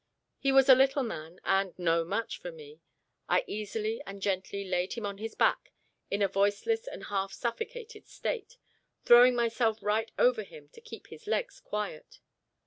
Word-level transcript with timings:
He 0.39 0.51
was 0.51 0.67
a 0.67 0.73
little 0.73 1.03
man, 1.03 1.39
and 1.45 1.77
no 1.77 2.03
match 2.03 2.39
for 2.39 2.51
me. 2.51 2.81
I 3.29 3.43
easily 3.45 4.01
and 4.07 4.19
gently 4.19 4.63
laid 4.63 4.93
him 4.93 5.05
on 5.05 5.19
his 5.19 5.35
back, 5.35 5.73
in 6.09 6.23
a 6.23 6.27
voiceless 6.27 6.87
and 6.87 7.03
half 7.03 7.31
suffocated 7.33 8.07
state 8.07 8.57
throwing 9.05 9.35
myself 9.35 9.77
right 9.83 10.11
over 10.17 10.41
him, 10.41 10.69
to 10.69 10.81
keep 10.81 11.05
his 11.09 11.27
legs 11.27 11.59
quiet. 11.59 12.19